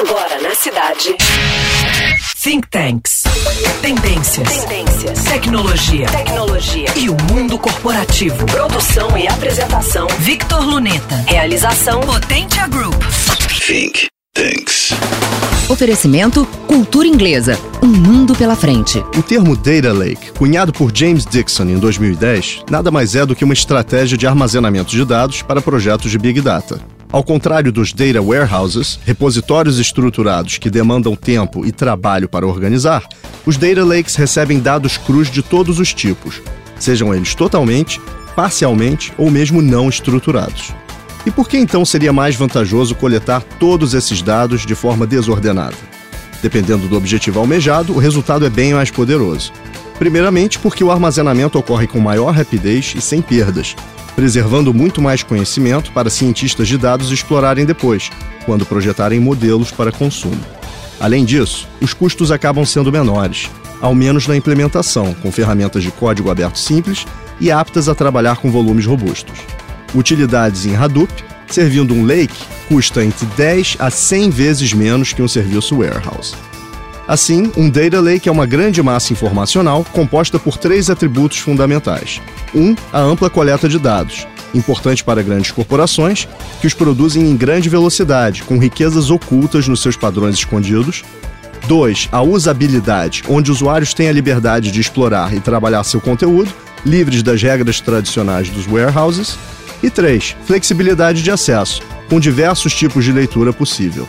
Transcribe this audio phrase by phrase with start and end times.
[0.00, 1.14] Agora na cidade.
[2.42, 3.22] Think Tanks.
[3.82, 4.64] Tendências.
[4.64, 5.24] Tendências.
[5.24, 6.06] Tecnologia.
[6.06, 6.86] Tecnologia.
[6.96, 8.46] E o mundo corporativo.
[8.46, 10.06] Produção e apresentação.
[10.20, 11.16] Victor Luneta.
[11.26, 12.00] Realização.
[12.00, 12.94] Potentia Group.
[13.66, 14.88] Think Tanks.
[15.68, 17.58] Oferecimento Cultura Inglesa.
[17.82, 19.04] Um mundo pela frente.
[19.18, 23.44] O termo Data Lake, cunhado por James Dixon em 2010, nada mais é do que
[23.44, 26.80] uma estratégia de armazenamento de dados para projetos de Big Data.
[27.12, 33.02] Ao contrário dos data warehouses, repositórios estruturados que demandam tempo e trabalho para organizar,
[33.44, 36.40] os data lakes recebem dados crus de todos os tipos,
[36.78, 38.00] sejam eles totalmente,
[38.36, 40.72] parcialmente ou mesmo não estruturados.
[41.26, 45.76] E por que então seria mais vantajoso coletar todos esses dados de forma desordenada?
[46.40, 49.52] Dependendo do objetivo almejado, o resultado é bem mais poderoso.
[50.00, 53.76] Primeiramente, porque o armazenamento ocorre com maior rapidez e sem perdas,
[54.16, 58.10] preservando muito mais conhecimento para cientistas de dados explorarem depois,
[58.46, 60.40] quando projetarem modelos para consumo.
[60.98, 66.30] Além disso, os custos acabam sendo menores, ao menos na implementação, com ferramentas de código
[66.30, 67.06] aberto simples
[67.38, 69.38] e aptas a trabalhar com volumes robustos.
[69.94, 71.12] Utilidades em Hadoop,
[71.46, 76.34] servindo um lake, custa entre 10 a 100 vezes menos que um serviço warehouse.
[77.10, 82.22] Assim, um Data Lake é uma grande massa informacional composta por três atributos fundamentais.
[82.54, 86.28] Um, a ampla coleta de dados, importante para grandes corporações,
[86.60, 91.02] que os produzem em grande velocidade, com riquezas ocultas nos seus padrões escondidos.
[91.66, 92.10] 2.
[92.12, 96.54] A usabilidade, onde usuários têm a liberdade de explorar e trabalhar seu conteúdo,
[96.86, 99.36] livres das regras tradicionais dos warehouses.
[99.82, 100.36] E 3.
[100.44, 104.06] Flexibilidade de acesso, com diversos tipos de leitura possível.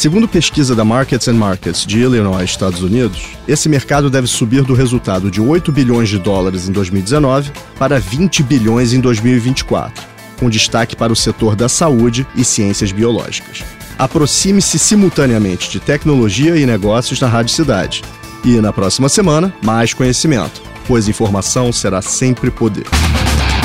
[0.00, 4.72] Segundo pesquisa da Markets and Markets de Illinois, Estados Unidos, esse mercado deve subir do
[4.72, 10.02] resultado de 8 bilhões de dólares em 2019 para 20 bilhões em 2024,
[10.38, 13.62] com destaque para o setor da saúde e ciências biológicas.
[13.98, 18.02] Aproxime-se simultaneamente de tecnologia e negócios na Rádio Cidade.
[18.42, 22.86] E na próxima semana, mais conhecimento, pois informação será sempre poder.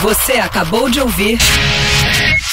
[0.00, 1.38] Você acabou de ouvir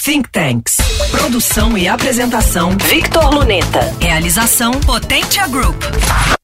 [0.04, 0.78] Think Tanks.
[1.12, 3.80] Produção e apresentação Victor Luneta.
[4.00, 5.82] Realização Potentia Group.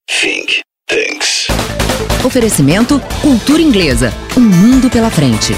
[0.10, 1.48] Think Tanks.
[2.24, 4.14] Oferecimento Cultura Inglesa.
[4.38, 5.54] Um mundo pela frente.